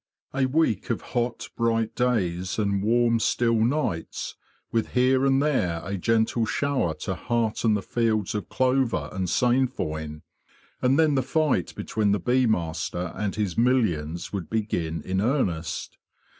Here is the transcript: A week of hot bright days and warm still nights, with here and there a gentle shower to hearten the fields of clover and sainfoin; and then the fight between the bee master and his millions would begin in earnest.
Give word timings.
A 0.33 0.47
week 0.47 0.89
of 0.89 1.01
hot 1.13 1.47
bright 1.55 1.93
days 1.93 2.57
and 2.57 2.81
warm 2.81 3.19
still 3.19 3.57
nights, 3.63 4.35
with 4.71 4.93
here 4.93 5.27
and 5.27 5.39
there 5.43 5.79
a 5.85 5.95
gentle 5.95 6.47
shower 6.47 6.95
to 7.01 7.13
hearten 7.13 7.75
the 7.75 7.83
fields 7.83 8.33
of 8.33 8.49
clover 8.49 9.09
and 9.11 9.29
sainfoin; 9.29 10.23
and 10.81 10.97
then 10.97 11.13
the 11.13 11.21
fight 11.21 11.75
between 11.75 12.13
the 12.13 12.19
bee 12.19 12.47
master 12.47 13.11
and 13.15 13.35
his 13.35 13.59
millions 13.59 14.33
would 14.33 14.49
begin 14.49 15.03
in 15.03 15.21
earnest. 15.21 15.99